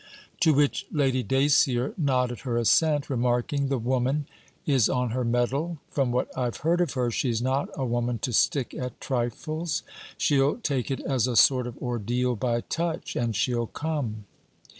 To 0.39 0.55
which 0.55 0.87
Lady 0.91 1.21
Dacier 1.21 1.93
nodded 1.95 2.39
her 2.39 2.57
assent, 2.57 3.07
remarking, 3.07 3.67
'The 3.67 3.77
woman 3.77 4.25
is 4.65 4.89
on 4.89 5.11
her 5.11 5.23
mettle. 5.23 5.77
From 5.91 6.11
what 6.11 6.35
I've 6.35 6.57
heard 6.65 6.81
of 6.81 6.93
her, 6.93 7.11
she's 7.11 7.39
not 7.39 7.69
a 7.75 7.85
woman 7.85 8.17
to 8.25 8.33
stick 8.33 8.73
at 8.73 8.99
trifles. 8.99 9.83
She'll 10.17 10.57
take 10.57 10.89
it 10.89 11.01
as 11.01 11.27
a 11.27 11.35
sort 11.35 11.67
of 11.67 11.77
ordeal 11.77 12.35
by 12.35 12.61
touch, 12.61 13.15
and 13.15 13.35
she 13.35 13.53
'll 13.53 13.67
come.' 13.67 14.25